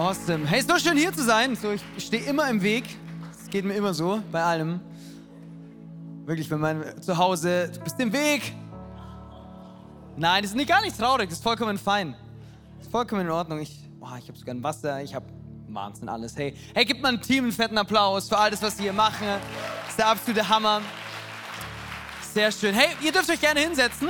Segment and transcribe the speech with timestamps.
[0.00, 0.46] Awesome.
[0.46, 1.54] Hey, ist so schön hier zu sein.
[1.54, 2.84] So, ich stehe immer im Weg.
[3.38, 4.80] Es geht mir immer so, bei allem.
[6.24, 8.54] Wirklich, wenn man zu Hause, du bist im Weg.
[10.16, 12.16] Nein, das ist nicht, gar nicht traurig, das ist vollkommen fein.
[12.78, 13.60] Das ist vollkommen in Ordnung.
[13.60, 15.26] Ich, oh, ich habe sogar ein Wasser, ich habe
[15.68, 16.34] Wahnsinn alles.
[16.34, 19.26] Hey, hey, gib mal Team einen fetten Applaus für alles, was sie hier machen.
[19.28, 20.80] Das ist der absolute Hammer.
[22.32, 22.74] Sehr schön.
[22.74, 24.08] Hey, ihr dürft euch gerne hinsetzen.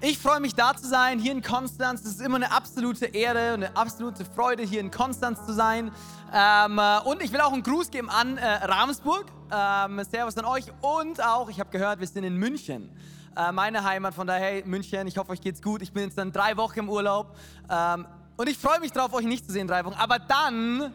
[0.00, 2.02] Ich freue mich da zu sein, hier in Konstanz.
[2.02, 5.90] Es ist immer eine absolute Ehre und eine absolute Freude, hier in Konstanz zu sein.
[6.32, 9.26] Ähm, äh, und ich will auch einen Gruß geben an äh, Ravensburg.
[9.50, 10.66] Ähm, servus an euch.
[10.82, 12.96] Und auch, ich habe gehört, wir sind in München.
[13.36, 15.82] Äh, meine Heimat, von daher, hey, München, ich hoffe, euch geht's gut.
[15.82, 17.34] Ich bin jetzt dann drei Wochen im Urlaub.
[17.68, 19.96] Ähm, und ich freue mich drauf, euch nicht zu sehen, drei Wochen.
[19.98, 20.92] Aber dann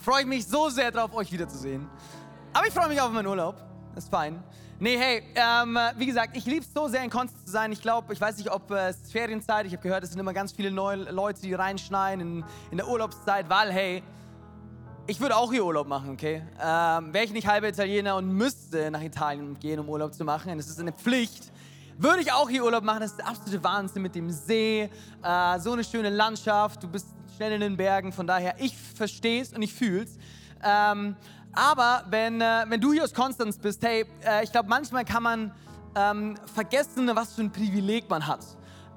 [0.00, 1.88] freue ich mich so sehr drauf, euch wiederzusehen.
[2.52, 3.56] Aber ich freue mich auf meinen Urlaub.
[3.96, 4.44] Ist fein.
[4.80, 7.72] Nee, hey, ähm, wie gesagt, ich liebe es so sehr in Konstanz zu sein.
[7.72, 9.66] Ich glaube, ich weiß nicht, ob äh, es ist Ferienzeit.
[9.66, 12.86] Ich habe gehört, es sind immer ganz viele neue Leute, die reinschneiden in, in der
[12.86, 14.04] Urlaubszeit, weil, hey,
[15.08, 16.42] ich würde auch hier Urlaub machen, okay?
[16.62, 20.56] Ähm, Wäre ich nicht halber Italiener und müsste nach Italien gehen, um Urlaub zu machen,
[20.56, 21.50] das ist eine Pflicht,
[21.96, 23.00] würde ich auch hier Urlaub machen.
[23.00, 24.88] Das ist der absolute Wahnsinn mit dem See,
[25.24, 29.42] äh, so eine schöne Landschaft, du bist schnell in den Bergen, von daher, ich verstehe
[29.42, 30.18] es und ich fühle es.
[30.62, 31.16] Ähm,
[31.52, 35.22] aber wenn, äh, wenn du hier aus Konstanz bist, hey, äh, ich glaube, manchmal kann
[35.22, 35.52] man
[35.94, 38.44] ähm, vergessen, was für ein Privileg man hat.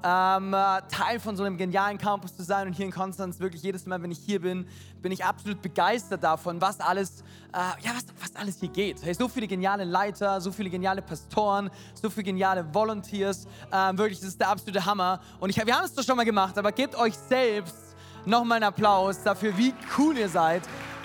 [0.04, 3.62] Ähm, äh, Teil von so einem genialen Campus zu sein und hier in Konstanz wirklich
[3.62, 4.66] jedes Mal, wenn ich hier bin,
[5.00, 7.22] bin ich absolut begeistert davon, was alles,
[7.52, 9.00] äh, ja, was, was alles hier geht.
[9.02, 14.18] Hey, so viele geniale Leiter, so viele geniale Pastoren, so viele geniale Volunteers, äh, wirklich,
[14.18, 15.20] das ist der absolute Hammer.
[15.38, 17.94] Und ich, wir haben es doch schon mal gemacht, aber gebt euch selbst
[18.24, 20.62] nochmal einen Applaus dafür, wie cool ihr seid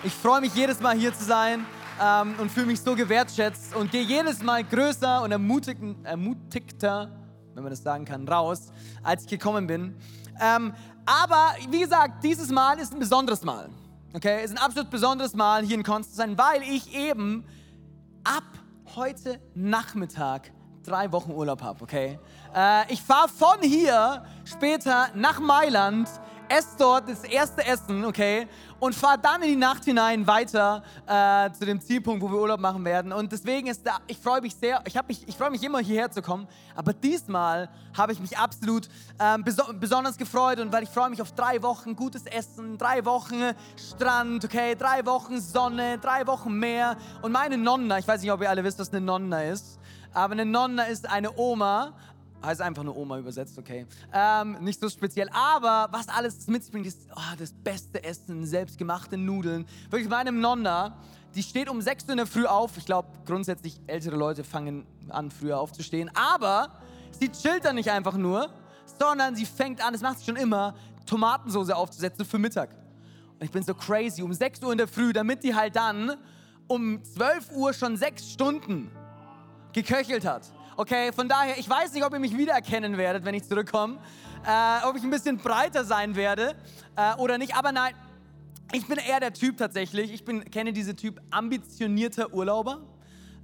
[0.07, 1.65] ich freue mich jedes Mal hier zu sein
[2.01, 7.11] ähm, und fühle mich so gewertschätzt und gehe jedes Mal größer und ermutigter,
[7.53, 8.71] wenn man das sagen kann, raus,
[9.03, 9.97] als ich gekommen bin.
[10.39, 10.73] Ähm,
[11.05, 13.67] aber wie gesagt, dieses Mal ist ein besonderes Mal.
[14.13, 17.43] Okay, ist ein absolut besonderes Mal hier in Konstanz sein, weil ich eben
[18.23, 18.45] ab
[18.95, 20.53] heute Nachmittag
[20.85, 21.83] drei Wochen Urlaub habe.
[21.83, 22.17] Okay,
[22.55, 26.07] äh, ich fahre von hier später nach Mailand
[26.49, 28.47] esse dort das erste Essen, okay,
[28.79, 32.59] und fahre dann in die Nacht hinein weiter äh, zu dem Zielpunkt, wo wir Urlaub
[32.59, 33.11] machen werden.
[33.11, 36.11] Und deswegen ist da, ich freue mich sehr, ich, mich, ich freue mich immer hierher
[36.11, 38.87] zu kommen, aber diesmal habe ich mich absolut
[39.19, 43.03] ähm, beso besonders gefreut und weil ich freue mich auf drei Wochen gutes Essen, drei
[43.05, 43.41] Wochen
[43.75, 46.97] Strand, okay, drei Wochen Sonne, drei Wochen Meer.
[47.21, 49.79] Und meine Nonna, ich weiß nicht, ob ihr alle wisst, was eine Nonna ist,
[50.13, 51.93] aber eine Nonna ist eine Oma,
[52.43, 53.87] Heißt einfach nur Oma übersetzt, okay.
[54.13, 59.65] Ähm, nicht so speziell, aber was alles mitbringt, ist oh, das beste Essen, selbstgemachte Nudeln.
[59.89, 60.95] Wirklich meine Nonna,
[61.35, 62.77] die steht um 6 Uhr in der Früh auf.
[62.77, 66.11] Ich glaube, grundsätzlich ältere Leute fangen an, früher aufzustehen.
[66.13, 66.71] Aber
[67.19, 68.49] sie chillt dann nicht einfach nur,
[68.99, 70.75] sondern sie fängt an, das macht sie schon immer,
[71.05, 72.69] Tomatensauce aufzusetzen für Mittag.
[73.39, 76.17] Und ich bin so crazy, um 6 Uhr in der Früh, damit die halt dann
[76.67, 78.91] um 12 Uhr schon sechs Stunden
[79.73, 80.51] geköchelt hat.
[80.79, 83.97] Okay, von daher, ich weiß nicht, ob ihr mich wiedererkennen werdet, wenn ich zurückkomme,
[84.45, 86.53] äh, ob ich ein bisschen breiter sein werde
[86.95, 87.95] äh, oder nicht, aber nein,
[88.71, 92.81] ich bin eher der Typ tatsächlich, ich bin, kenne diese Typ ambitionierter Urlauber.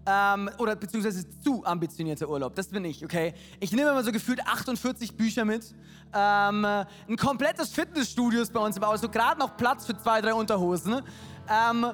[0.05, 3.33] Ähm, oder beziehungsweise zu ambitionierter Urlaub, das bin ich, okay?
[3.59, 5.73] Ich nehme immer so gefühlt 48 Bücher mit,
[6.13, 10.22] ähm, ein komplettes Fitnessstudio ist bei uns im Haus, so gerade noch Platz für zwei,
[10.22, 11.01] drei Unterhosen.
[11.49, 11.93] Ähm,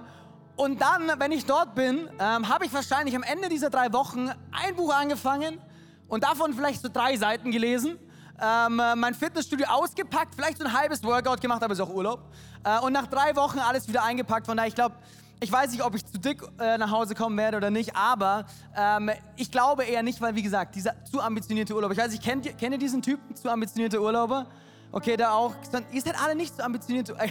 [0.59, 4.29] und dann, wenn ich dort bin, ähm, habe ich wahrscheinlich am Ende dieser drei Wochen
[4.51, 5.57] ein Buch angefangen
[6.09, 7.97] und davon vielleicht so drei Seiten gelesen.
[8.41, 12.25] Ähm, äh, mein Fitnessstudio ausgepackt, vielleicht so ein halbes Workout gemacht, aber ist auch Urlaub.
[12.65, 14.47] Äh, und nach drei Wochen alles wieder eingepackt.
[14.47, 14.95] Von daher, ich glaube,
[15.39, 18.45] ich weiß nicht, ob ich zu dick äh, nach Hause kommen werde oder nicht, aber
[18.75, 21.93] ähm, ich glaube eher nicht, weil, wie gesagt, dieser zu ambitionierte Urlaub.
[21.93, 24.45] Ich weiß, ich kenne kenn ihr diesen Typen, zu ambitionierte Urlauber?
[24.91, 25.53] Okay, da auch.
[25.93, 27.15] Ihr seid alle nicht zu ambitionierte.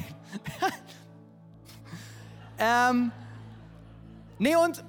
[2.59, 3.13] Ähm,
[4.39, 4.83] nee, und,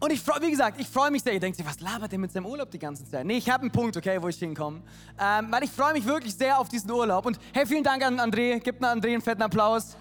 [0.00, 1.32] und ich freue, wie gesagt, ich freue mich sehr.
[1.32, 3.24] Ihr denkt sich, was labert der mit seinem Urlaub die ganze Zeit?
[3.24, 4.82] Nee, ich habe einen Punkt, okay, wo ich hinkomme.
[5.18, 7.26] Ähm, weil ich freue mich wirklich sehr auf diesen Urlaub.
[7.26, 8.58] Und hey, vielen Dank an André.
[8.58, 9.96] Gib mir André einen fetten Applaus.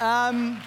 [0.00, 0.58] Ähm,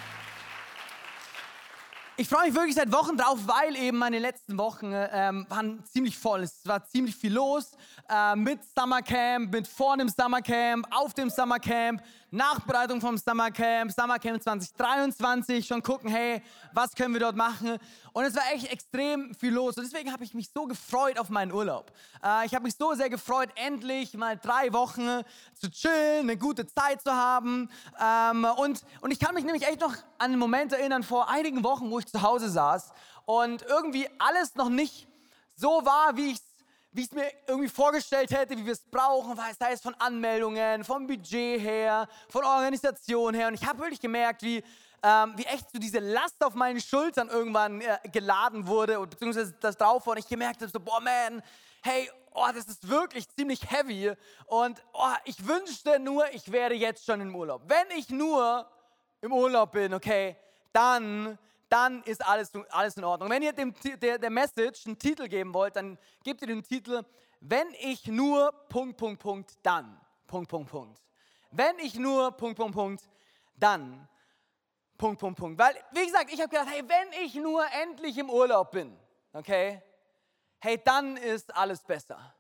[2.18, 6.16] ich freue mich wirklich seit Wochen drauf, weil eben meine letzten Wochen ähm, waren ziemlich
[6.16, 6.42] voll.
[6.42, 7.72] Es war ziemlich viel los
[8.10, 12.00] äh, mit Summercamp, mit vor dem Summercamp, auf dem Summercamp,
[12.34, 16.42] Nachbereitung vom Summercamp, Summercamp 2023, schon gucken, hey,
[16.72, 17.78] was können wir dort machen?
[18.14, 19.76] Und es war echt extrem viel los.
[19.76, 21.92] Und deswegen habe ich mich so gefreut auf meinen Urlaub.
[22.24, 25.24] Äh, ich habe mich so sehr gefreut, endlich mal drei Wochen
[25.60, 27.70] zu chillen, eine gute Zeit zu haben.
[28.00, 31.66] Ähm, und, und ich kann mich nämlich echt noch an einen Moment erinnern, vor einigen
[31.66, 32.94] Wochen, wo ich zu Hause saß
[33.26, 35.08] und irgendwie alles noch nicht
[35.58, 36.51] so war, wie ich es
[36.92, 40.84] wie ich es mir irgendwie vorgestellt hätte, wie wir es brauchen, sei es von Anmeldungen,
[40.84, 43.48] vom Budget her, von Organisation her.
[43.48, 44.64] Und ich habe wirklich gemerkt, wie,
[45.02, 49.78] ähm, wie echt so diese Last auf meinen Schultern irgendwann äh, geladen wurde, beziehungsweise das
[49.78, 50.14] drauf war.
[50.14, 51.42] Und ich gemerkt habe, so, boah, man,
[51.82, 54.12] hey, oh, das ist wirklich ziemlich heavy.
[54.48, 57.64] Und oh, ich wünschte nur, ich wäre jetzt schon im Urlaub.
[57.68, 58.70] Wenn ich nur
[59.22, 60.36] im Urlaub bin, okay,
[60.74, 61.38] dann
[61.72, 63.30] dann ist alles, alles in Ordnung.
[63.30, 67.04] Wenn ihr dem, der, der Message einen Titel geben wollt, dann gebt ihr den Titel,
[67.40, 70.00] wenn ich nur Punkt, Punkt, Punkt, dann.
[70.28, 71.02] Punkt, Punkt, Punkt.
[71.50, 73.10] Wenn ich nur Punkt, Punkt, Punkt,
[73.56, 74.08] dann.
[74.98, 75.58] Punkt, Punkt, Punkt.
[75.58, 78.96] Weil, wie gesagt, ich habe gedacht, hey, wenn ich nur endlich im Urlaub bin,
[79.34, 79.82] okay,
[80.60, 82.36] hey, dann ist alles besser.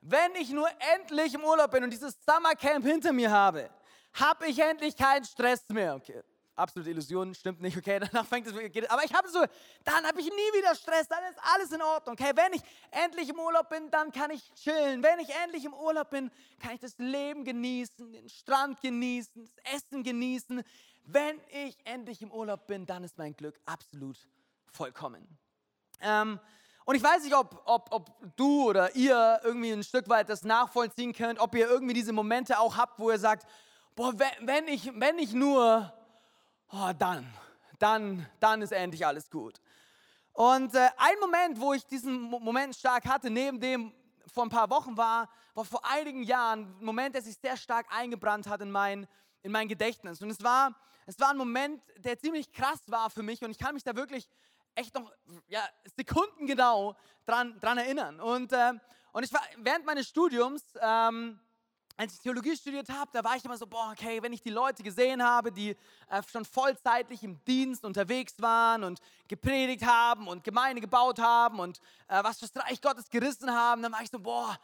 [0.00, 3.70] Wenn ich nur endlich im Urlaub bin und dieses Summercamp hinter mir habe,
[4.14, 5.94] habe ich endlich keinen Stress mehr.
[5.94, 6.22] Okay,
[6.56, 8.52] absolute Illusion, stimmt nicht, okay, danach fängt es,
[8.88, 9.44] aber ich habe so,
[9.84, 13.28] dann habe ich nie wieder Stress, dann ist alles in Ordnung, okay, wenn ich endlich
[13.28, 16.30] im Urlaub bin, dann kann ich chillen, wenn ich endlich im Urlaub bin,
[16.60, 20.62] kann ich das Leben genießen, den Strand genießen, das Essen genießen,
[21.06, 24.16] wenn ich endlich im Urlaub bin, dann ist mein Glück absolut
[24.72, 25.26] vollkommen.
[26.00, 26.40] Ähm,
[26.86, 30.44] und ich weiß nicht, ob, ob, ob du oder ihr irgendwie ein Stück weit das
[30.44, 33.46] nachvollziehen könnt, ob ihr irgendwie diese Momente auch habt, wo ihr sagt,
[33.94, 35.92] boah, wenn ich, wenn ich nur
[36.74, 37.32] oh, dann,
[37.78, 39.60] dann, dann ist endlich alles gut.
[40.32, 43.92] Und äh, ein Moment, wo ich diesen Moment stark hatte, neben dem
[44.26, 47.86] vor ein paar Wochen war, war vor einigen Jahren ein Moment, der sich sehr stark
[47.90, 49.06] eingebrannt hat in mein,
[49.42, 50.20] in mein Gedächtnis.
[50.22, 50.74] Und es war,
[51.06, 53.94] es war ein Moment, der ziemlich krass war für mich und ich kann mich da
[53.94, 54.28] wirklich
[54.74, 55.12] echt noch
[55.46, 55.62] ja,
[55.96, 58.20] sekundengenau dran, dran erinnern.
[58.20, 58.72] Und, äh,
[59.12, 61.38] und ich war während meines Studiums, ähm,
[61.96, 64.50] als ich Theologie studiert habe, da war ich immer so, boah, okay, wenn ich die
[64.50, 65.76] Leute gesehen habe, die
[66.10, 71.78] äh, schon vollzeitlich im Dienst unterwegs waren und gepredigt haben und Gemeinde gebaut haben und
[72.08, 74.58] äh, was fürs Reich Gottes gerissen haben, dann war ich so, boah,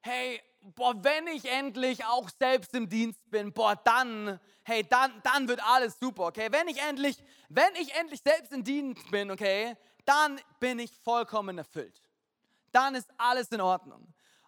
[0.00, 0.40] hey,
[0.74, 5.62] boah, wenn ich endlich auch selbst im Dienst bin, boah, dann, hey, dann, dann wird
[5.64, 6.48] alles super, okay?
[6.50, 7.16] Wenn ich endlich,
[7.48, 12.02] wenn ich endlich selbst im Dienst bin, okay, dann bin ich vollkommen erfüllt.
[12.70, 14.06] Dann ist alles in Ordnung.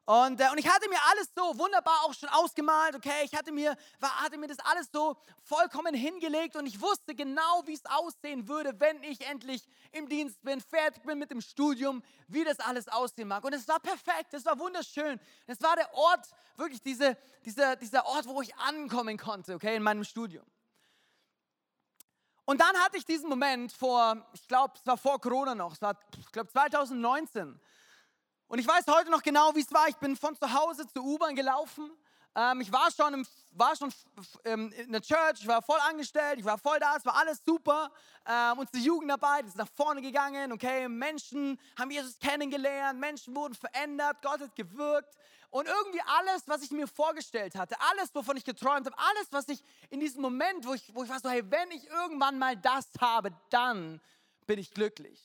[0.09, 3.25] Und, äh, und ich hatte mir alles so wunderbar auch schon ausgemalt, okay?
[3.25, 7.63] Ich hatte mir, war, hatte mir das alles so vollkommen hingelegt und ich wusste genau,
[7.67, 12.03] wie es aussehen würde, wenn ich endlich im Dienst bin, fertig bin mit dem Studium,
[12.27, 13.45] wie das alles aussehen mag.
[13.45, 15.21] Und es war perfekt, es war wunderschön.
[15.47, 16.27] Es war der Ort,
[16.57, 20.47] wirklich diese, dieser, dieser Ort, wo ich ankommen konnte, okay, in meinem Studium.
[22.47, 25.83] Und dann hatte ich diesen Moment vor, ich glaube, es war vor Corona noch, es
[25.83, 27.61] war, ich glaube, 2019.
[28.49, 29.89] Und ich weiß heute noch genau, wie es war.
[29.89, 31.91] Ich bin von zu Hause zur U-Bahn gelaufen.
[32.35, 33.93] Ähm, ich war schon, im, war schon
[34.47, 37.43] ähm, in der Church, ich war voll angestellt, ich war voll da, es war alles
[37.45, 37.91] super.
[38.27, 40.89] Ähm, unsere Jugendarbeit ist nach vorne gegangen, okay?
[40.89, 45.15] Menschen haben Jesus kennengelernt, Menschen wurden verändert, Gott hat gewirkt.
[45.51, 49.49] Und irgendwie alles, was ich mir vorgestellt hatte, alles, wovon ich geträumt habe, alles, was
[49.49, 52.57] ich in diesem Moment, wo ich, wo ich war so, hey, wenn ich irgendwann mal
[52.57, 54.01] das habe, dann
[54.47, 55.21] bin ich glücklich.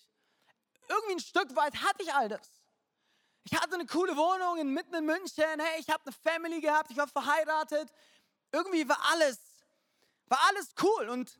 [0.90, 2.63] Irgendwie ein Stück weit hatte ich all das.
[3.46, 5.44] Ich hatte eine coole Wohnung mitten in München.
[5.60, 6.90] Hey, ich habe eine Family gehabt.
[6.92, 7.92] Ich war verheiratet.
[8.52, 9.40] Irgendwie war alles,
[10.28, 11.10] war alles cool.
[11.10, 11.40] Und,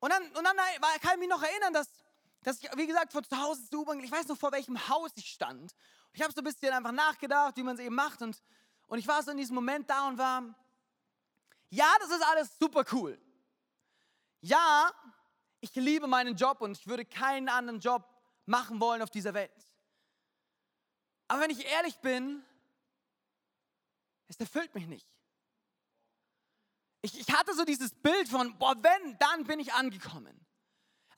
[0.00, 0.56] und dann, und dann
[1.00, 1.88] kann ich mich noch erinnern, dass,
[2.42, 5.12] dass ich, wie gesagt, von zu Hause zu U-Bahn, ich weiß noch, vor welchem Haus
[5.14, 5.74] ich stand.
[6.12, 8.20] Ich habe so ein bisschen einfach nachgedacht, wie man es eben macht.
[8.20, 8.42] Und,
[8.88, 10.42] und ich war so in diesem Moment da und war,
[11.70, 13.18] ja, das ist alles super cool.
[14.42, 14.90] Ja,
[15.60, 18.04] ich liebe meinen Job und ich würde keinen anderen Job
[18.46, 19.69] machen wollen auf dieser Welt.
[21.30, 22.44] Aber wenn ich ehrlich bin,
[24.26, 25.06] es erfüllt mich nicht.
[27.02, 30.44] Ich, ich hatte so dieses Bild von, boah, wenn, dann bin ich angekommen.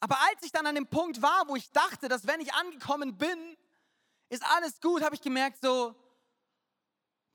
[0.00, 3.16] Aber als ich dann an dem Punkt war, wo ich dachte, dass wenn ich angekommen
[3.16, 3.56] bin,
[4.28, 5.94] ist alles gut, habe ich gemerkt so,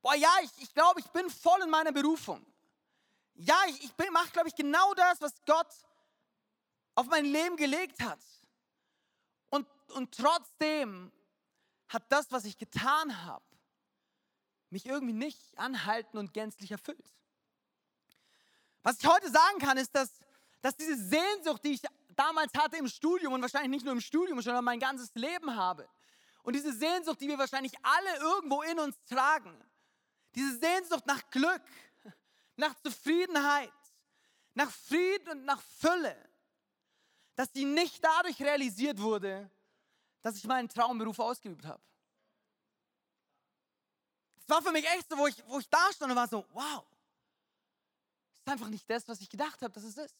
[0.03, 2.45] boah, ja, ich, ich glaube, ich bin voll in meiner Berufung.
[3.33, 5.73] Ja, ich, ich mache, glaube ich, genau das, was Gott
[6.93, 8.23] auf mein Leben gelegt hat.
[9.49, 11.11] Und, und trotzdem
[11.89, 13.45] hat das, was ich getan habe,
[14.69, 17.13] mich irgendwie nicht anhalten und gänzlich erfüllt.
[18.83, 20.11] Was ich heute sagen kann, ist, dass,
[20.61, 21.81] dass diese Sehnsucht, die ich
[22.15, 25.87] damals hatte im Studium und wahrscheinlich nicht nur im Studium, sondern mein ganzes Leben habe.
[26.43, 29.53] Und diese Sehnsucht, die wir wahrscheinlich alle irgendwo in uns tragen,
[30.35, 31.61] diese Sehnsucht nach Glück,
[32.55, 33.71] nach Zufriedenheit,
[34.53, 36.15] nach Frieden und nach Fülle,
[37.35, 39.49] dass die nicht dadurch realisiert wurde,
[40.21, 41.81] dass ich meinen Traumberuf ausgeübt habe.
[44.37, 46.45] Es war für mich echt so, wo ich, wo ich da stand und war so,
[46.51, 46.85] wow,
[48.33, 50.15] es ist einfach nicht das, was ich gedacht habe, dass es ist.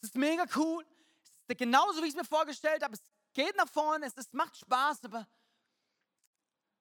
[0.00, 0.86] Es ist mega cool,
[1.42, 3.02] es ist genauso, wie ich es mir vorgestellt habe, es
[3.32, 5.26] geht nach vorne, es ist, macht Spaß, aber,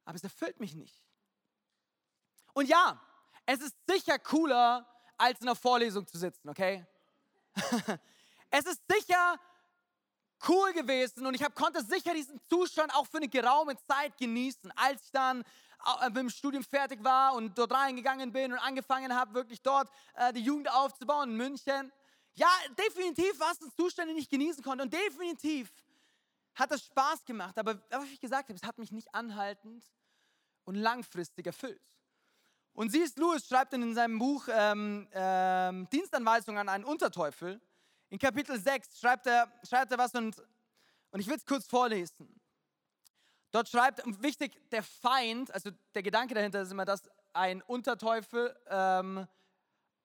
[0.05, 1.03] aber es erfüllt mich nicht.
[2.53, 3.01] Und ja,
[3.45, 6.86] es ist sicher cooler, als in einer Vorlesung zu sitzen, okay?
[8.51, 9.39] es ist sicher
[10.48, 14.72] cool gewesen und ich hab, konnte sicher diesen Zustand auch für eine geraume Zeit genießen,
[14.75, 15.44] als ich dann
[16.01, 19.89] äh, mit dem Studium fertig war und dort reingegangen bin und angefangen habe, wirklich dort
[20.15, 21.91] äh, die Jugend aufzubauen in München.
[22.36, 25.72] Ja, definitiv war es ein Zustand, den ich genießen konnte und definitiv
[26.56, 29.86] hat es Spaß gemacht, aber, aber wie ich gesagt habe, es hat mich nicht anhaltend
[30.65, 31.82] und langfristig erfüllt.
[32.74, 33.15] Und C.S.
[33.15, 37.60] Lewis schreibt in seinem Buch ähm, ähm, Dienstanweisungen an einen Unterteufel,
[38.09, 40.37] in Kapitel 6 schreibt er, schreibt er was und,
[41.11, 42.39] und ich will es kurz vorlesen.
[43.51, 49.27] Dort schreibt, wichtig, der Feind, also der Gedanke dahinter ist immer, dass ein Unterteufel ähm,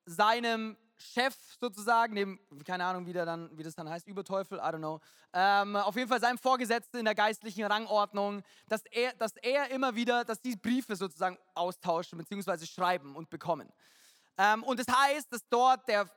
[0.05, 4.61] seinem Chef sozusagen, dem, keine Ahnung, wie, der dann, wie das dann heißt, Überteufel, I
[4.61, 5.01] don't know,
[5.33, 9.95] ähm, auf jeden Fall seinem Vorgesetzten in der geistlichen Rangordnung, dass er, dass er immer
[9.95, 12.65] wieder, dass die Briefe sozusagen austauschen bzw.
[12.65, 13.71] schreiben und bekommen.
[14.37, 16.09] Ähm, und das heißt, dass dort der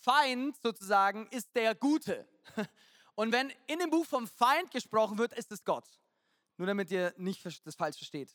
[0.00, 2.28] Feind sozusagen ist der Gute.
[3.14, 5.86] Und wenn in dem Buch vom Feind gesprochen wird, ist es Gott.
[6.56, 8.34] Nur damit ihr nicht das falsch versteht.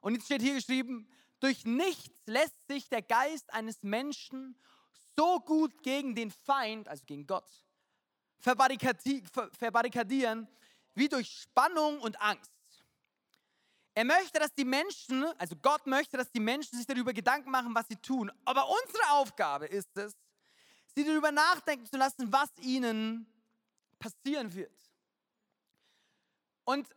[0.00, 1.08] Und jetzt steht hier geschrieben,
[1.40, 4.56] durch nichts lässt sich der Geist eines Menschen
[5.16, 7.50] so gut gegen den Feind, also gegen Gott,
[8.38, 10.48] verbarrikadieren,
[10.94, 12.52] wie durch Spannung und Angst.
[13.94, 17.74] Er möchte, dass die Menschen, also Gott möchte, dass die Menschen sich darüber Gedanken machen,
[17.74, 18.32] was sie tun.
[18.44, 20.16] Aber unsere Aufgabe ist es,
[20.94, 23.26] sie darüber nachdenken zu lassen, was ihnen
[23.98, 24.72] passieren wird.
[26.64, 26.88] Und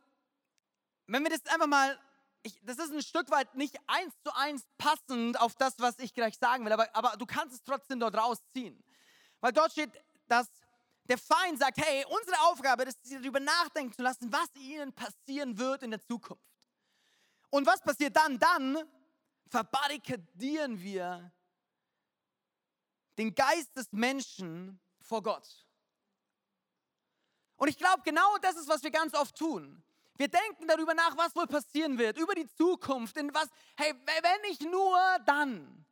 [1.07, 1.99] wenn wir das einfach mal
[2.45, 6.13] ich, das ist ein Stück weit nicht eins zu eins passend auf das, was ich
[6.13, 8.81] gleich sagen will, aber, aber du kannst es trotzdem dort rausziehen.
[9.41, 9.91] Weil dort steht,
[10.27, 10.47] dass
[11.05, 15.57] der Feind sagt, hey, unsere Aufgabe ist, sie darüber nachdenken zu lassen, was ihnen passieren
[15.57, 16.43] wird in der Zukunft.
[17.49, 18.37] Und was passiert dann?
[18.37, 18.77] Dann
[19.47, 21.31] verbarrikadieren wir
[23.17, 25.65] den Geist des Menschen vor Gott.
[27.57, 29.81] Und ich glaube, genau das ist, was wir ganz oft tun.
[30.17, 34.51] Wir denken darüber nach, was wohl passieren wird, über die Zukunft, in was, hey, wenn
[34.51, 35.85] ich nur dann,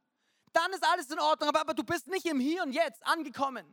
[0.53, 3.65] dann ist alles in Ordnung, aber, aber du bist nicht im Hier und Jetzt angekommen,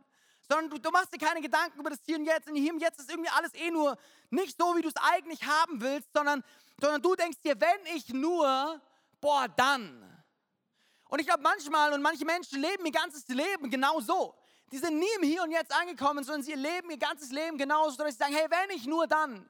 [0.49, 2.49] sondern du, du machst dir keine Gedanken über das Hier und Jetzt.
[2.49, 3.97] Und Hier und Jetzt ist irgendwie alles eh nur
[4.29, 6.43] nicht so, wie du es eigentlich haben willst, sondern,
[6.81, 8.81] sondern du denkst dir, wenn ich nur,
[9.21, 10.10] boah, dann.
[11.11, 14.33] Und ich glaube, manchmal und manche Menschen leben ihr ganzes Leben genau so.
[14.71, 17.97] Die sind nie im Hier und Jetzt angekommen, sondern sie leben ihr ganzes Leben genauso,
[17.97, 19.49] dass sie sagen, hey, wenn ich nur dann,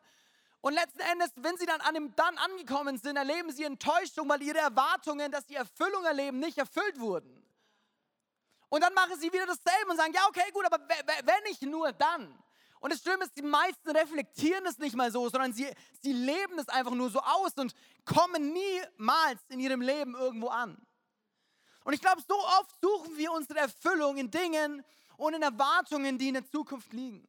[0.62, 4.42] und letzten Endes, wenn sie dann an dem Dann angekommen sind, erleben sie Enttäuschung, weil
[4.42, 7.46] ihre Erwartungen, dass sie Erfüllung erleben, nicht erfüllt wurden.
[8.70, 11.92] Und dann machen sie wieder dasselbe und sagen, ja, okay, gut, aber wenn ich nur
[11.92, 12.36] dann.
[12.80, 16.58] Und das Schlimme ist, die meisten reflektieren es nicht mal so, sondern sie, sie leben
[16.58, 17.76] es einfach nur so aus und
[18.06, 20.84] kommen niemals in ihrem Leben irgendwo an.
[21.84, 24.84] Und ich glaube, so oft suchen wir unsere Erfüllung in Dingen
[25.18, 27.28] und in Erwartungen, die in der Zukunft liegen.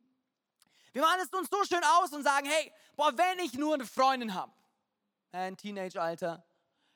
[0.93, 3.87] Wir machen es uns so schön aus und sagen, hey, boah, wenn ich nur eine
[3.87, 4.53] Freundin habe,
[5.33, 6.45] ein Teenage-Alter,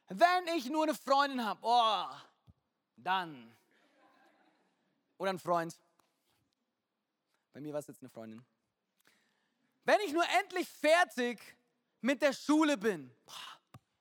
[0.09, 2.07] wenn ich nur eine Freundin habe, oh,
[2.97, 3.57] dann.
[5.19, 5.75] Oder ein Freund.
[7.53, 8.45] Bei mir war es jetzt eine Freundin.
[9.85, 11.41] Wenn ich nur endlich fertig
[12.03, 13.11] mit der Schule bin,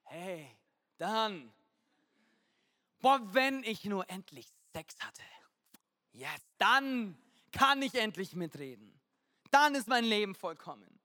[0.04, 0.58] hey,
[0.98, 1.55] dann.
[3.06, 5.22] Boah, wenn ich nur endlich Sex hatte,
[6.12, 7.16] yes, dann
[7.52, 8.96] kann ich endlich mitreden
[9.56, 11.00] dann ist mein Leben vollkommen.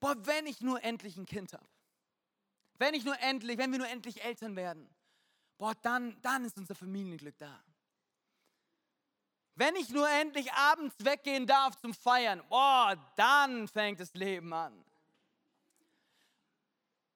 [0.00, 1.68] Boah, wenn ich nur endlich ein Kind habe.
[2.78, 4.92] Wenn ich nur endlich, wenn wir nur endlich Eltern werden.
[5.56, 7.62] Boah, dann, dann ist unser Familienglück da.
[9.54, 14.84] Wenn ich nur endlich abends weggehen darf zum Feiern, boah, dann fängt das Leben an.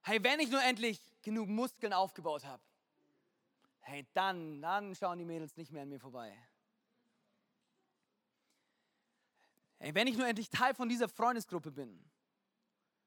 [0.03, 2.63] Hey, wenn ich nur endlich genug Muskeln aufgebaut habe,
[3.85, 6.37] hey, dann, dann schauen die Mädels nicht mehr an mir vorbei.
[9.79, 12.03] Ey, wenn ich nur endlich Teil von dieser Freundesgruppe bin,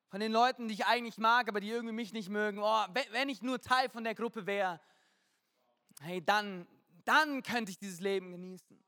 [0.10, 3.30] von den Leuten, die ich eigentlich mag, aber die irgendwie mich nicht mögen, oh, wenn
[3.30, 4.80] ich nur Teil von der Gruppe wäre,
[6.02, 6.68] hey, dann,
[7.04, 8.80] dann könnte ich dieses Leben genießen.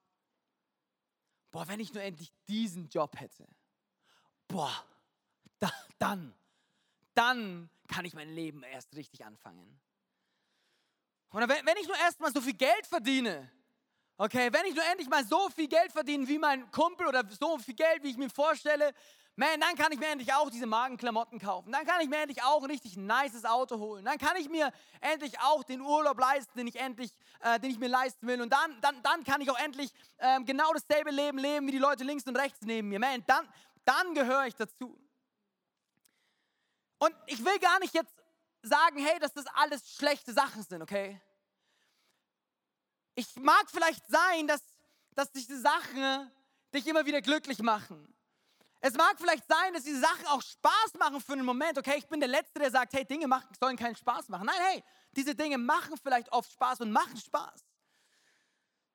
[1.51, 3.47] boah, wenn ich nur endlich diesen Job hätte,
[4.47, 4.71] boah,
[5.57, 6.33] da, dann,
[7.15, 9.81] dann kann ich mein Leben erst richtig anfangen.
[11.31, 13.51] Oder wenn, wenn ich nur erst mal so viel Geld verdiene,
[14.17, 17.57] okay, wenn ich nur endlich mal so viel Geld verdiene wie mein Kumpel oder so
[17.57, 18.93] viel Geld, wie ich mir vorstelle,
[19.39, 21.71] man, dann kann ich mir endlich auch diese Magenklamotten kaufen.
[21.71, 24.03] Dann kann ich mir endlich auch ein richtig nices Auto holen.
[24.03, 24.69] Dann kann ich mir
[24.99, 28.41] endlich auch den Urlaub leisten, den ich endlich, äh, den ich mir leisten will.
[28.41, 31.77] Und dann, dann, dann kann ich auch endlich äh, genau dasselbe Leben leben wie die
[31.77, 32.99] Leute links und rechts neben mir.
[32.99, 33.47] Man, dann,
[33.85, 34.99] dann gehöre ich dazu.
[36.97, 38.18] Und ich will gar nicht jetzt
[38.69, 41.21] sagen, hey, dass das alles schlechte Sachen sind, okay?
[43.15, 44.61] Ich mag vielleicht sein, dass,
[45.11, 46.31] dass diese Sachen
[46.73, 48.13] dich immer wieder glücklich machen.
[48.81, 51.77] Es mag vielleicht sein, dass diese Sachen auch Spaß machen für einen Moment.
[51.77, 54.45] Okay, ich bin der Letzte, der sagt, hey, Dinge machen, sollen keinen Spaß machen.
[54.45, 57.65] Nein, hey, diese Dinge machen vielleicht oft Spaß und machen Spaß.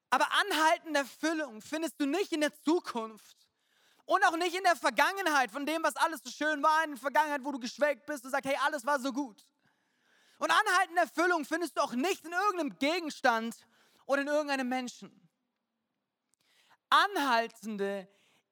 [0.09, 3.37] Aber anhaltende Erfüllung findest du nicht in der Zukunft
[4.07, 7.01] und auch nicht in der Vergangenheit, von dem, was alles so schön war, in der
[7.01, 9.45] Vergangenheit, wo du geschwelgt bist und sagst, hey, alles war so gut.
[10.39, 13.57] Und anhaltende Erfüllung findest du auch nicht in irgendeinem Gegenstand
[14.07, 15.29] oder in irgendeinem Menschen.
[16.91, 18.09] Anhaltende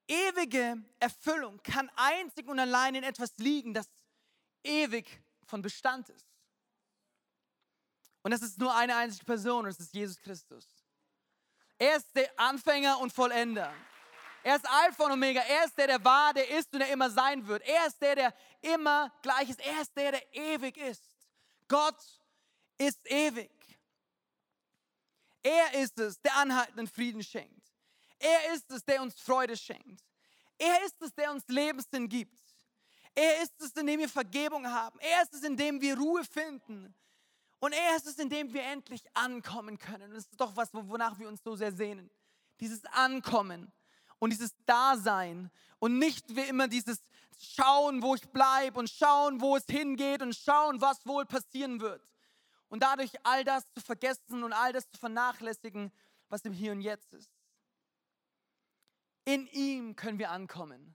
[0.07, 3.89] ewige Erfüllung kann einzig und allein in etwas liegen, das
[4.62, 6.27] ewig von Bestand ist.
[8.23, 10.67] Und das ist nur eine einzige Person, und das ist Jesus Christus.
[11.79, 13.73] Er ist der Anfänger und Vollender.
[14.45, 15.41] Er ist Alpha und Omega.
[15.41, 17.62] Er ist der, der war, der ist und der immer sein wird.
[17.62, 19.61] Er ist der, der immer gleich ist.
[19.61, 21.12] Er ist der, der ewig ist.
[21.73, 22.05] Gott
[22.76, 23.50] ist ewig.
[25.43, 27.73] Er ist es, der anhaltenden Frieden schenkt.
[28.19, 30.05] Er ist es, der uns Freude schenkt.
[30.59, 32.38] Er ist es, der uns Lebenssinn gibt.
[33.14, 34.99] Er ist es, in dem wir Vergebung haben.
[35.00, 36.95] Er ist es, in dem wir Ruhe finden.
[37.59, 40.11] Und er ist es, in dem wir endlich ankommen können.
[40.11, 42.11] Und das ist doch was, wonach wir uns so sehr sehnen.
[42.61, 43.73] Dieses Ankommen
[44.19, 47.02] und dieses Dasein und nicht wie immer dieses
[47.43, 52.03] Schauen, wo ich bleibe und schauen, wo es hingeht und schauen, was wohl passieren wird.
[52.69, 55.93] Und dadurch all das zu vergessen und all das zu vernachlässigen,
[56.29, 57.31] was im Hier und Jetzt ist.
[59.25, 60.95] In ihm können wir ankommen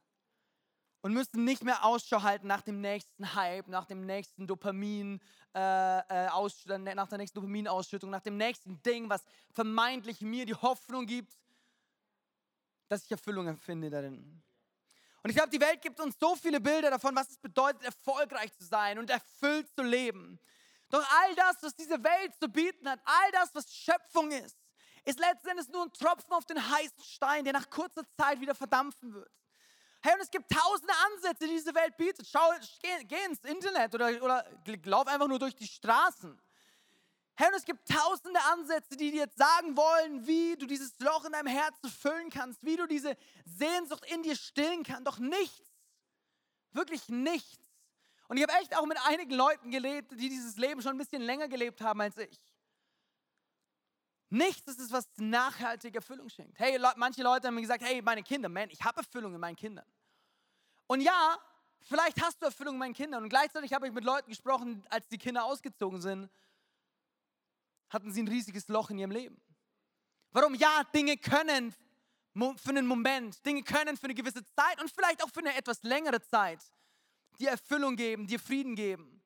[1.01, 5.21] und müssen nicht mehr Ausschau halten nach dem nächsten Hype, nach dem nächsten Dopamin,
[5.55, 11.05] äh, äh, nach der nächsten Dopaminausschüttung, nach dem nächsten Ding, was vermeintlich mir die Hoffnung
[11.05, 11.37] gibt,
[12.89, 14.43] dass ich Erfüllung empfinde darin.
[15.27, 18.49] Und ich glaube, die Welt gibt uns so viele Bilder davon, was es bedeutet, erfolgreich
[18.53, 20.39] zu sein und erfüllt zu leben.
[20.89, 24.55] Doch all das, was diese Welt zu bieten hat, all das, was Schöpfung ist,
[25.03, 29.13] ist letztendlich nur ein Tropfen auf den heißen Stein, der nach kurzer Zeit wieder verdampfen
[29.13, 29.29] wird.
[30.01, 32.25] Hey, und es gibt tausende Ansätze, die diese Welt bietet.
[32.25, 32.49] Schau,
[32.81, 34.45] geh, geh ins Internet oder, oder
[34.85, 36.41] lauf einfach nur durch die Straßen.
[37.39, 41.23] Hey, und es gibt tausende Ansätze, die dir jetzt sagen wollen, wie du dieses Loch
[41.23, 45.05] in deinem Herzen füllen kannst, wie du diese Sehnsucht in dir stillen kannst.
[45.05, 45.71] Doch nichts,
[46.71, 47.63] wirklich nichts.
[48.27, 51.21] Und ich habe echt auch mit einigen Leuten gelebt, die dieses Leben schon ein bisschen
[51.21, 52.41] länger gelebt haben als ich.
[54.29, 56.57] Nichts ist es, was nachhaltige Erfüllung schenkt.
[56.57, 59.55] Hey, manche Leute haben mir gesagt, hey, meine Kinder, man, ich habe Erfüllung in meinen
[59.55, 59.85] Kindern.
[60.87, 61.37] Und ja,
[61.81, 63.21] vielleicht hast du Erfüllung in meinen Kindern.
[63.21, 66.31] Und gleichzeitig habe ich mit Leuten gesprochen, als die Kinder ausgezogen sind,
[67.89, 69.41] hatten sie ein riesiges Loch in ihrem Leben.
[70.31, 70.55] Warum?
[70.55, 71.73] Ja, Dinge können
[72.57, 75.81] für einen Moment, Dinge können für eine gewisse Zeit und vielleicht auch für eine etwas
[75.83, 76.61] längere Zeit
[77.39, 79.21] dir Erfüllung geben, dir Frieden geben.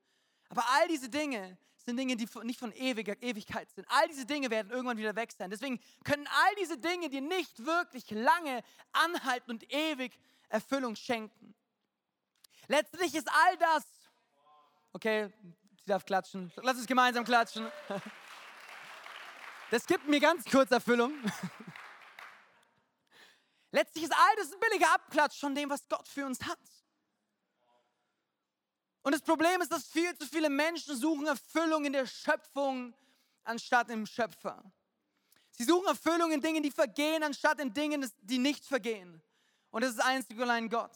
[0.49, 3.85] Aber all diese Dinge sind Dinge, die nicht von ewiger Ewigkeit sind.
[3.89, 5.49] All diese Dinge werden irgendwann wieder weg sein.
[5.49, 10.17] Deswegen können all diese Dinge dir nicht wirklich lange anhalten und ewig
[10.49, 11.55] Erfüllung schenken.
[12.67, 13.83] Letztlich ist all das,
[14.93, 15.29] okay,
[15.79, 17.67] sie darf klatschen, lass uns gemeinsam klatschen.
[19.71, 21.13] Das gibt mir ganz kurz Erfüllung.
[23.71, 26.59] Letztlich ist all das ein billiger Abklatsch von dem, was Gott für uns hat.
[29.01, 32.93] Und das Problem ist, dass viel zu viele Menschen suchen Erfüllung in der Schöpfung
[33.45, 34.61] anstatt im Schöpfer.
[35.51, 39.23] Sie suchen Erfüllung in Dingen, die vergehen, anstatt in Dingen, die nicht vergehen.
[39.69, 40.91] Und das ist einzig und allein Gott.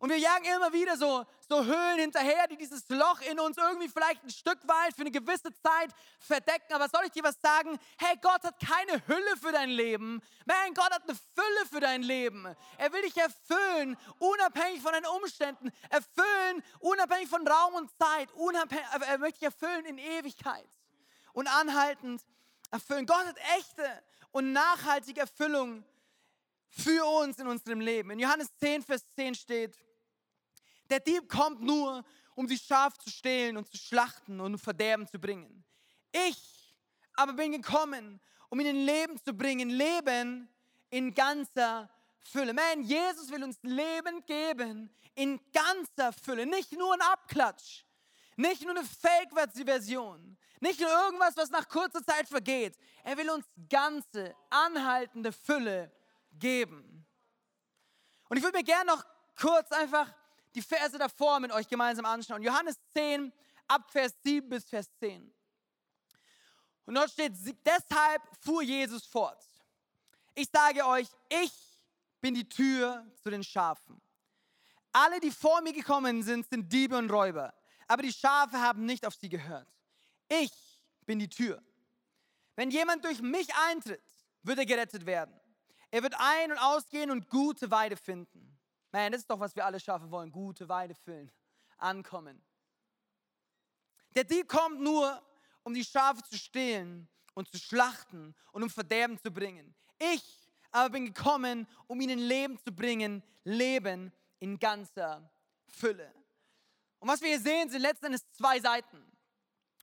[0.00, 3.86] Und wir jagen immer wieder so, so Höhlen hinterher, die dieses Loch in uns irgendwie
[3.86, 6.72] vielleicht ein Stück weit für eine gewisse Zeit verdecken.
[6.72, 7.78] Aber soll ich dir was sagen?
[7.98, 10.22] Hey, Gott hat keine Hülle für dein Leben.
[10.46, 12.46] Mein Gott hat eine Fülle für dein Leben.
[12.78, 15.70] Er will dich erfüllen, unabhängig von deinen Umständen.
[15.90, 18.32] Erfüllen, unabhängig von Raum und Zeit.
[18.32, 20.68] Unabhängig, er möchte dich erfüllen in Ewigkeit.
[21.34, 22.24] Und anhaltend
[22.70, 23.04] erfüllen.
[23.04, 25.84] Gott hat echte und nachhaltige Erfüllung
[26.70, 28.12] für uns in unserem Leben.
[28.12, 29.76] In Johannes 10, Vers 10 steht,
[30.90, 35.18] der Dieb kommt nur, um die Schaf zu stehlen und zu schlachten und Verderben zu
[35.18, 35.64] bringen.
[36.12, 36.74] Ich
[37.14, 40.48] aber bin gekommen, um ihnen Leben zu bringen, Leben
[40.90, 42.52] in ganzer Fülle.
[42.52, 46.46] Man, Jesus will uns Leben geben in ganzer Fülle.
[46.46, 47.84] Nicht nur ein Abklatsch,
[48.36, 52.76] nicht nur eine Fake-Version, nicht nur irgendwas, was nach kurzer Zeit vergeht.
[53.04, 55.92] Er will uns ganze, anhaltende Fülle
[56.32, 57.06] geben.
[58.28, 59.04] Und ich würde mir gerne noch
[59.36, 60.12] kurz einfach
[60.54, 62.42] die Verse davor mit euch gemeinsam anschauen.
[62.42, 63.32] Johannes 10,
[63.68, 65.32] ab Vers 7 bis Vers 10.
[66.86, 67.32] Und dort steht,
[67.64, 69.44] deshalb fuhr Jesus fort.
[70.34, 71.52] Ich sage euch, ich
[72.20, 74.00] bin die Tür zu den Schafen.
[74.92, 77.54] Alle, die vor mir gekommen sind, sind Diebe und Räuber,
[77.86, 79.68] aber die Schafe haben nicht auf sie gehört.
[80.28, 80.52] Ich
[81.06, 81.62] bin die Tür.
[82.56, 84.02] Wenn jemand durch mich eintritt,
[84.42, 85.38] wird er gerettet werden.
[85.90, 88.49] Er wird ein- und ausgehen und gute Weide finden.
[88.92, 91.30] Man, das ist doch, was wir alle Schafe wollen, gute Weide füllen,
[91.78, 92.42] ankommen.
[94.14, 95.22] Der Dieb kommt nur,
[95.62, 99.74] um die Schafe zu stehlen und zu schlachten und um Verderben zu bringen.
[99.98, 105.30] Ich aber bin gekommen, um ihnen Leben zu bringen, Leben in ganzer
[105.66, 106.12] Fülle.
[106.98, 109.04] Und was wir hier sehen, sind letzten Endes zwei Seiten.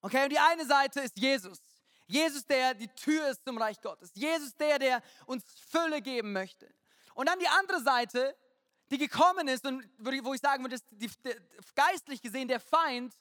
[0.01, 1.59] Okay, und die eine Seite ist Jesus.
[2.07, 4.11] Jesus, der die Tür ist zum Reich Gottes.
[4.13, 6.73] Jesus, der, der uns Fülle geben möchte.
[7.15, 8.35] Und dann die andere Seite,
[8.89, 11.35] die gekommen ist und wo ich sagen würde, die, die,
[11.75, 13.13] geistlich gesehen der Feind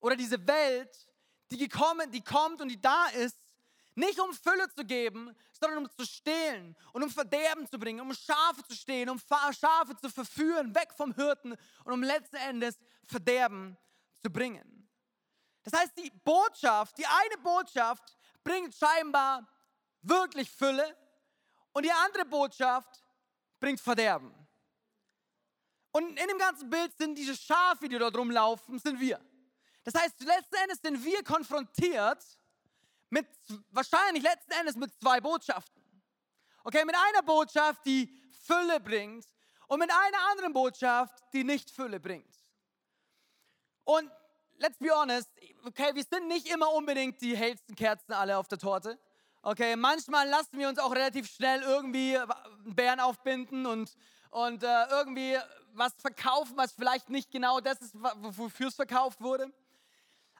[0.00, 1.06] oder diese Welt,
[1.50, 3.36] die gekommen, die kommt und die da ist,
[3.94, 8.12] nicht um Fülle zu geben, sondern um zu stehlen und um Verderben zu bringen, um
[8.12, 13.76] Schafe zu stehlen, um Schafe zu verführen, weg vom Hirten und um letzten Endes Verderben
[14.22, 14.88] zu bringen.
[15.62, 19.48] Das heißt, die Botschaft, die eine Botschaft bringt scheinbar
[20.02, 20.96] wirklich Fülle
[21.72, 23.02] und die andere Botschaft
[23.58, 24.45] bringt Verderben.
[25.96, 29.18] Und in dem ganzen Bild sind diese Schafe, die dort rumlaufen, sind wir.
[29.82, 32.22] Das heißt, letzten Endes sind wir konfrontiert
[33.08, 33.26] mit,
[33.70, 35.82] wahrscheinlich letzten Endes mit zwei Botschaften.
[36.64, 38.12] Okay, mit einer Botschaft, die
[38.44, 39.24] Fülle bringt
[39.68, 42.36] und mit einer anderen Botschaft, die nicht Fülle bringt.
[43.84, 44.10] Und
[44.58, 45.30] let's be honest,
[45.64, 48.98] okay, wir sind nicht immer unbedingt die hellsten Kerzen alle auf der Torte.
[49.40, 53.96] Okay, manchmal lassen wir uns auch relativ schnell irgendwie einen Bären aufbinden und,
[54.28, 55.38] und äh, irgendwie
[55.76, 59.52] was verkaufen, was vielleicht nicht genau das ist, wofür es verkauft wurde.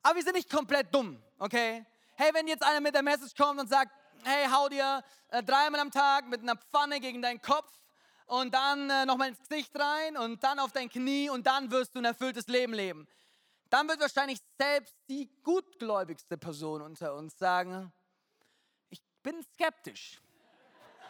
[0.03, 1.85] Aber wir sind nicht komplett dumm, okay?
[2.17, 3.93] hey, wenn jetzt einer mit der Message kommt und sagt,
[4.25, 7.71] hey, hau dir äh, dreimal am Tag mit einer Pfanne gegen deinen Kopf
[8.27, 11.95] und dann äh, nochmal ins Gesicht rein und dann auf dein Knie und dann wirst
[11.95, 13.07] du ein erfülltes Leben leben.
[13.69, 17.93] Dann wird wahrscheinlich selbst die gutgläubigste Person unter uns sagen,
[18.89, 20.21] ich bin skeptisch.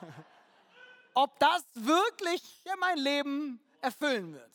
[1.15, 2.43] Ob das wirklich
[2.79, 4.53] mein Leben erfüllen wird.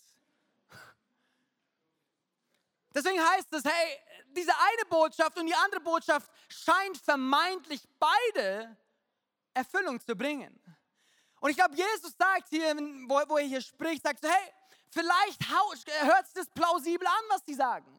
[2.93, 3.99] Deswegen heißt es, hey,
[4.35, 8.75] diese eine Botschaft und die andere Botschaft scheint vermeintlich beide
[9.53, 10.61] Erfüllung zu bringen.
[11.39, 12.75] Und ich glaube, Jesus sagt hier,
[13.07, 14.53] wo, er hier spricht, sagt so, hey,
[14.89, 17.97] vielleicht hört sich das plausibel an, was sie sagen.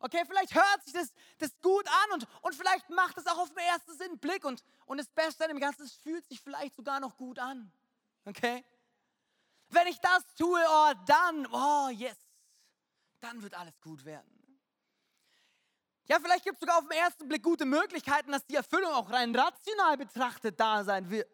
[0.00, 3.50] Okay, vielleicht hört sich das, das gut an und, und vielleicht macht es auch auf
[3.50, 6.74] den ersten Sinn Blick und, und das Beste an dem Ganzen, es fühlt sich vielleicht
[6.74, 7.70] sogar noch gut an.
[8.24, 8.64] Okay?
[9.72, 12.16] Wenn ich das tue, oh, dann, oh, yes,
[13.20, 14.28] dann wird alles gut werden.
[16.08, 19.10] Ja, vielleicht gibt es sogar auf den ersten Blick gute Möglichkeiten, dass die Erfüllung auch
[19.10, 21.30] rein rational betrachtet da sein wird.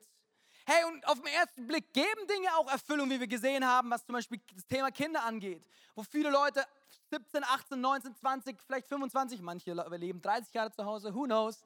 [0.66, 4.04] Hey, und auf den ersten Blick geben Dinge auch Erfüllung, wie wir gesehen haben, was
[4.04, 6.64] zum Beispiel das Thema Kinder angeht, wo viele Leute
[7.10, 11.64] 17, 18, 19, 20, vielleicht 25, manche überleben 30 Jahre zu Hause, who knows,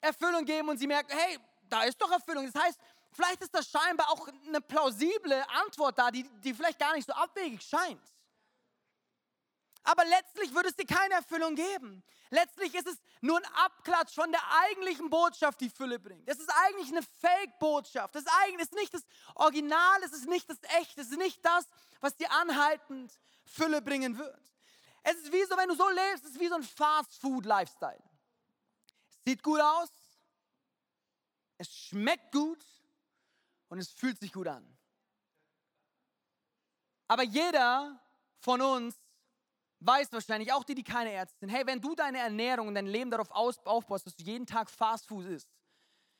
[0.00, 1.38] Erfüllung geben und sie merken, hey,
[1.68, 2.50] da ist doch Erfüllung.
[2.52, 2.80] Das heißt,
[3.12, 7.12] vielleicht ist das scheinbar auch eine plausible Antwort da, die, die vielleicht gar nicht so
[7.12, 8.00] abwegig scheint.
[9.82, 12.02] Aber letztlich wird es dir keine Erfüllung geben.
[12.30, 16.28] Letztlich ist es nur ein Abklatsch von der eigentlichen Botschaft, die Fülle bringt.
[16.28, 18.14] Es ist eigentlich eine Fake-Botschaft.
[18.14, 18.24] Es
[18.60, 19.02] ist nicht das
[19.34, 21.66] Original, es ist nicht das Echte, es ist nicht das,
[22.00, 23.12] was dir anhaltend
[23.44, 24.40] Fülle bringen wird.
[25.02, 28.02] Es ist wie so, wenn du so lebst, es ist wie so ein Fast-Food-Lifestyle.
[29.10, 29.88] Es sieht gut aus,
[31.56, 32.64] es schmeckt gut
[33.70, 34.76] und es fühlt sich gut an.
[37.08, 37.98] Aber jeder
[38.38, 38.96] von uns
[39.80, 42.86] weiß wahrscheinlich, auch die, die keine Ärzte sind, hey, wenn du deine Ernährung und dein
[42.86, 45.48] Leben darauf aufbaust, dass du jeden Tag Fastfood isst,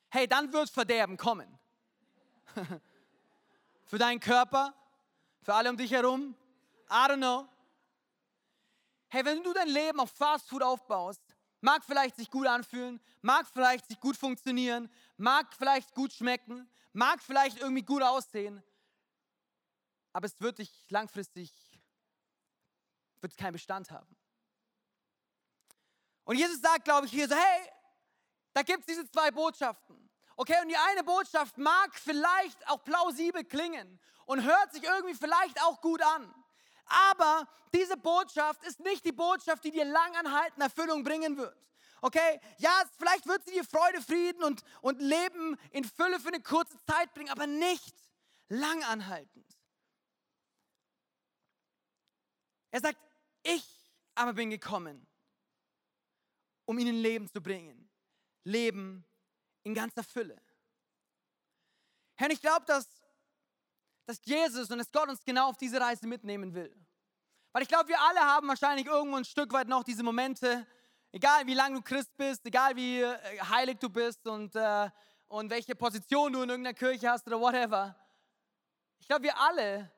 [0.09, 1.59] hey, dann wird Verderben kommen.
[3.85, 4.73] für deinen Körper,
[5.41, 6.35] für alle um dich herum,
[6.89, 7.47] I don't know.
[9.09, 11.20] Hey, wenn du dein Leben auf Fastfood aufbaust,
[11.61, 17.21] mag vielleicht sich gut anfühlen, mag vielleicht sich gut funktionieren, mag vielleicht gut schmecken, mag
[17.21, 18.61] vielleicht irgendwie gut aussehen,
[20.13, 21.51] aber es wird dich langfristig
[23.21, 24.17] wird keinen Bestand haben.
[26.23, 27.69] Und Jesus sagt, glaube ich, hier so, hey,
[28.53, 30.09] da gibt es diese zwei Botschaften.
[30.35, 35.61] Okay, und die eine Botschaft mag vielleicht auch plausibel klingen und hört sich irgendwie vielleicht
[35.61, 36.33] auch gut an.
[37.13, 41.55] Aber diese Botschaft ist nicht die Botschaft, die dir langanhaltende Erfüllung bringen wird.
[42.01, 46.41] Okay, ja, vielleicht wird sie dir Freude, Frieden und, und Leben in Fülle für eine
[46.41, 47.95] kurze Zeit bringen, aber nicht
[48.49, 49.45] langanhaltend.
[52.71, 52.97] Er sagt,
[53.43, 53.63] ich
[54.15, 55.05] aber bin gekommen,
[56.65, 57.89] um ihnen Leben zu bringen.
[58.43, 59.05] Leben
[59.63, 60.41] in ganzer Fülle.
[62.15, 62.87] Herr, ich glaube, dass,
[64.11, 66.75] dass Jesus und dass Gott uns genau auf diese Reise mitnehmen will.
[67.53, 70.67] Weil ich glaube, wir alle haben wahrscheinlich irgendwo ein Stück weit noch diese Momente,
[71.13, 74.89] egal wie lange du Christ bist, egal wie äh, heilig du bist und, äh,
[75.27, 77.95] und welche Position du in irgendeiner Kirche hast oder whatever.
[78.99, 79.89] Ich glaube, wir alle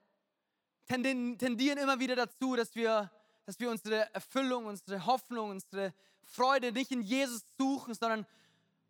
[0.88, 3.12] tendieren immer wieder dazu, dass wir,
[3.45, 8.28] dass wir unsere Erfüllung, unsere Hoffnung, unsere Freude nicht in Jesus suchen, sondern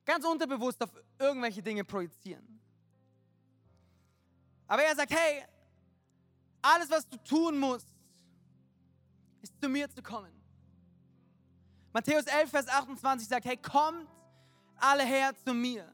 [0.04, 2.62] ganz unterbewusst auf irgendwelche Dinge projizieren.
[4.74, 5.44] Aber er sagt, hey,
[6.60, 7.86] alles, was du tun musst,
[9.44, 10.34] ist zu mir zu kommen.
[11.92, 14.10] Matthäus 11, Vers 28 sagt, hey, kommt
[14.78, 15.88] alle her zu mir,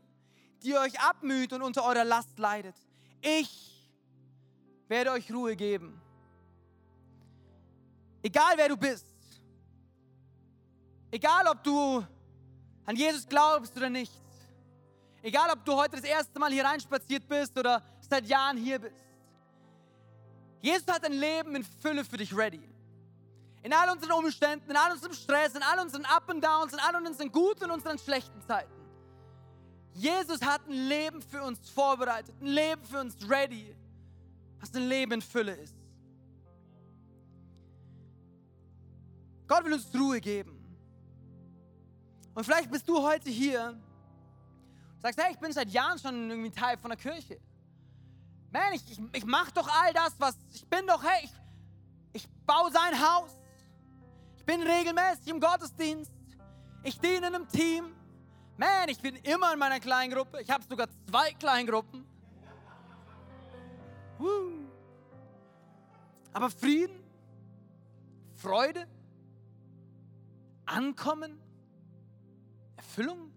[0.63, 2.76] die euch abmüht und unter eurer Last leidet.
[3.20, 3.92] Ich
[4.88, 6.02] werde euch Ruhe geben.
[8.24, 9.13] Egal wer du bist,
[11.12, 12.02] egal ob du
[12.86, 14.13] an Jesus glaubst oder nicht,
[15.22, 18.95] egal ob du heute das erste Mal hier reinspaziert bist oder seit Jahren hier bist,
[20.62, 22.62] Jesus hat ein Leben in Fülle für dich ready.
[23.62, 26.80] In all unseren Umständen, in all unserem Stress, in all unseren Up and Downs, in
[26.80, 28.72] all unseren guten und unseren schlechten Zeiten.
[29.93, 33.76] Jesus hat ein Leben für uns vorbereitet, ein Leben für uns ready,
[34.60, 35.76] was ein Leben in Fülle ist.
[39.48, 40.56] Gott will uns Ruhe geben.
[42.36, 46.52] Und vielleicht bist du heute hier und sagst, hey, ich bin seit Jahren schon irgendwie
[46.52, 47.39] Teil von der Kirche.
[48.51, 51.31] Man, ich, ich, ich mache doch all das, was ich bin doch, hey, ich,
[52.13, 53.39] ich baue sein Haus
[54.49, 56.12] bin regelmäßig im Gottesdienst.
[56.81, 57.95] Ich diene in einem Team.
[58.57, 60.41] Man, ich bin immer in meiner Kleingruppe.
[60.41, 62.03] Ich habe sogar zwei Kleingruppen.
[64.17, 64.67] Woo.
[66.33, 66.99] Aber Frieden,
[68.33, 68.88] Freude,
[70.65, 71.39] Ankommen,
[72.75, 73.31] Erfüllung,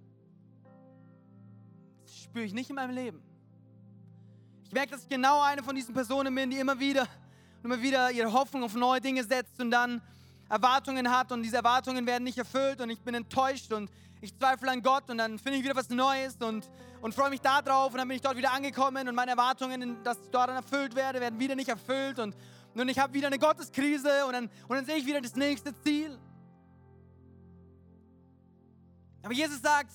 [2.05, 3.23] das spüre ich nicht in meinem Leben.
[4.73, 7.07] Ich merke, dass ich genau eine von diesen Personen bin, die immer wieder,
[7.63, 10.01] immer wieder ihre Hoffnung auf neue Dinge setzt und dann
[10.49, 13.91] Erwartungen hat und diese Erwartungen werden nicht erfüllt und ich bin enttäuscht und
[14.23, 16.71] ich zweifle an Gott und dann finde ich wieder was Neues und,
[17.03, 20.03] und freue mich da drauf und dann bin ich dort wieder angekommen und meine Erwartungen,
[20.05, 22.35] dass ich dort dann erfüllt werde, werden wieder nicht erfüllt und,
[22.73, 25.79] und ich habe wieder eine Gotteskrise und dann, und dann sehe ich wieder das nächste
[25.83, 26.19] Ziel.
[29.23, 29.93] Aber Jesus sagt,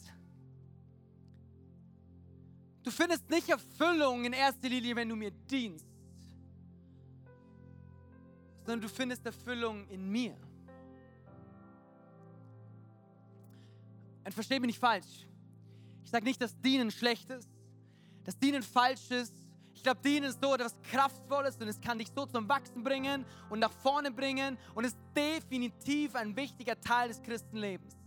[2.88, 5.86] du findest nicht Erfüllung in erster Linie, wenn du mir dienst,
[8.64, 10.38] sondern du findest Erfüllung in mir.
[14.24, 15.28] Und verstehe mich nicht falsch.
[16.06, 17.50] Ich sage nicht, dass Dienen schlecht ist,
[18.24, 19.34] dass Dienen falsch ist.
[19.74, 23.26] Ich glaube, Dienen ist so etwas Kraftvolles und es kann dich so zum Wachsen bringen
[23.50, 27.98] und nach vorne bringen und ist definitiv ein wichtiger Teil des Christenlebens.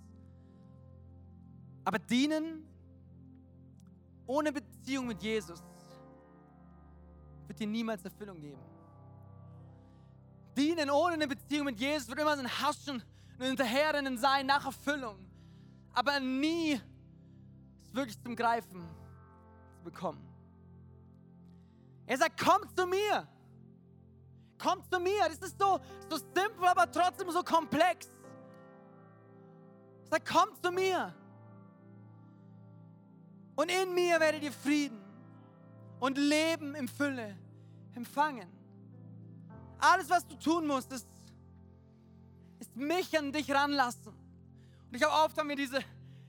[1.85, 2.65] Aber Dienen
[4.31, 5.63] ohne Beziehung mit Jesus
[7.47, 8.63] wird dir niemals Erfüllung geben.
[10.57, 13.03] Dienen ohne eine Beziehung mit Jesus wird immer so ein Haschen
[13.39, 15.31] und Hinterherrennen sein nach Erfüllung
[15.93, 16.81] aber nie
[17.85, 18.89] es wirklich zum Greifen
[19.77, 20.27] zu bekommen.
[22.07, 23.27] Er sagt, komm zu mir.
[24.59, 25.25] Komm zu mir.
[25.29, 28.09] Das ist so, so simpel, aber trotzdem so komplex.
[30.05, 31.15] Er sagt, komm zu mir.
[33.57, 35.01] Und in mir werdet ihr Frieden
[35.99, 37.37] und Leben im Fülle
[37.95, 38.49] empfangen.
[39.79, 41.07] Alles, was du tun musst, ist,
[42.59, 44.13] ist mich an dich ranlassen.
[44.91, 45.81] Und ich habe oft haben wir diese,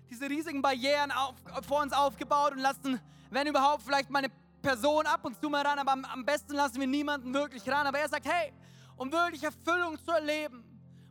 [0.10, 1.36] diese riesigen Barrieren auf,
[1.68, 4.30] vor uns aufgebaut und lassen, wenn überhaupt, vielleicht meine
[4.62, 7.88] Person ab und zu mal ran, aber am, am besten lassen wir niemanden wirklich ran.
[7.88, 8.54] Aber er sagt, hey,
[8.98, 10.64] um wirklich Erfüllung zu erleben,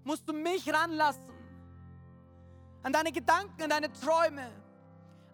[0.05, 1.29] musst du mich ranlassen.
[2.83, 4.51] An deine Gedanken, an deine Träume,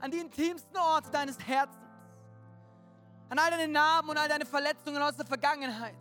[0.00, 1.82] an die intimsten Orte deines Herzens,
[3.28, 5.96] an all deine Narben und all deine Verletzungen aus der Vergangenheit.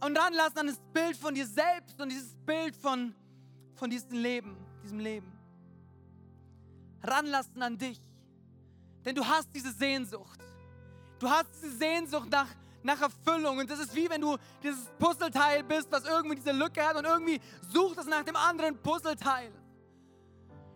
[0.00, 3.14] Und ranlassen an das Bild von dir selbst und dieses Bild von
[3.76, 5.32] von diesem Leben, diesem Leben.
[7.02, 8.00] Ranlassen an dich.
[9.04, 10.40] Denn du hast diese Sehnsucht.
[11.18, 12.48] Du hast diese Sehnsucht nach,
[12.82, 13.58] nach Erfüllung.
[13.58, 17.04] Und das ist wie wenn du dieses Puzzleteil bist, was irgendwie diese Lücke hat und
[17.04, 19.52] irgendwie sucht es nach dem anderen Puzzleteil.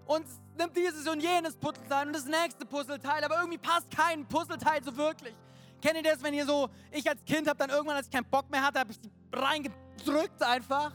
[0.07, 4.83] und nimmt dieses und jenes Puzzleteil und das nächste Puzzleteil, aber irgendwie passt kein Puzzleteil
[4.85, 5.35] so wirklich.
[5.81, 8.27] Kennt ihr das, wenn ihr so, ich als Kind habe dann irgendwann, als ich keinen
[8.27, 10.93] Bock mehr hatte, habe ich die reingedrückt einfach.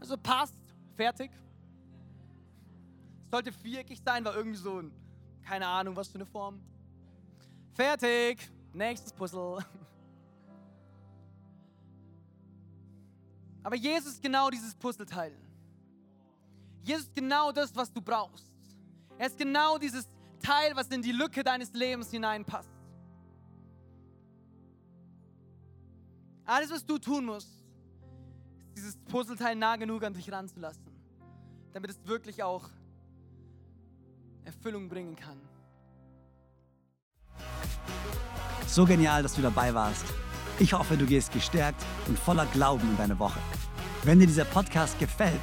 [0.00, 0.56] Also passt,
[0.96, 1.30] fertig.
[3.30, 4.90] Sollte viereckig sein, war irgendwie so ein,
[5.42, 6.60] keine Ahnung, was für eine Form.
[7.74, 9.58] Fertig, nächstes Puzzle.
[13.62, 15.36] Aber Jesus ist genau dieses Puzzleteil.
[16.86, 18.46] Jesus ist genau das, was du brauchst.
[19.18, 20.08] Er ist genau dieses
[20.40, 22.70] Teil, was in die Lücke deines Lebens hineinpasst.
[26.44, 30.86] Alles, was du tun musst, ist dieses Puzzleteil nah genug an dich ranzulassen,
[31.72, 32.68] damit es wirklich auch
[34.44, 35.40] Erfüllung bringen kann.
[38.68, 40.04] So genial, dass du dabei warst.
[40.60, 43.40] Ich hoffe, du gehst gestärkt und voller Glauben in deine Woche.
[44.04, 45.42] Wenn dir dieser Podcast gefällt,